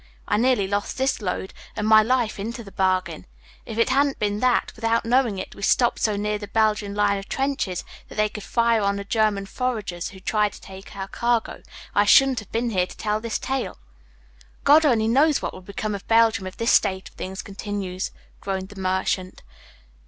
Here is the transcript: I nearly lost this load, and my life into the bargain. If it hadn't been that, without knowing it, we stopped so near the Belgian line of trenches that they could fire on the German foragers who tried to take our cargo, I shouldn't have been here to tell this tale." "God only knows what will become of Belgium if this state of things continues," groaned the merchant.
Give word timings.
I 0.27 0.37
nearly 0.37 0.67
lost 0.67 0.97
this 0.97 1.21
load, 1.21 1.53
and 1.75 1.87
my 1.87 2.01
life 2.01 2.39
into 2.39 2.63
the 2.63 2.71
bargain. 2.71 3.27
If 3.67 3.77
it 3.77 3.89
hadn't 3.89 4.17
been 4.17 4.39
that, 4.39 4.73
without 4.75 5.05
knowing 5.05 5.37
it, 5.37 5.53
we 5.53 5.61
stopped 5.61 5.99
so 5.99 6.15
near 6.15 6.39
the 6.39 6.47
Belgian 6.47 6.95
line 6.95 7.19
of 7.19 7.29
trenches 7.29 7.85
that 8.07 8.15
they 8.15 8.27
could 8.27 8.41
fire 8.43 8.81
on 8.81 8.95
the 8.95 9.03
German 9.03 9.45
foragers 9.45 10.09
who 10.09 10.19
tried 10.19 10.53
to 10.53 10.61
take 10.61 10.95
our 10.95 11.07
cargo, 11.07 11.61
I 11.93 12.05
shouldn't 12.05 12.39
have 12.39 12.51
been 12.51 12.71
here 12.71 12.87
to 12.87 12.97
tell 12.97 13.19
this 13.19 13.37
tale." 13.37 13.77
"God 14.63 14.87
only 14.87 15.07
knows 15.07 15.39
what 15.39 15.53
will 15.53 15.61
become 15.61 15.93
of 15.93 16.07
Belgium 16.07 16.47
if 16.47 16.57
this 16.57 16.71
state 16.71 17.09
of 17.09 17.13
things 17.13 17.43
continues," 17.43 18.09
groaned 18.39 18.69
the 18.69 18.81
merchant. 18.81 19.43